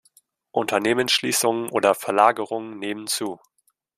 Unternehmensschließungen 0.49 1.69
oder 1.69 1.93
verlagerungen 1.93 2.79
nehmen 2.79 3.05
zu. 3.05 3.39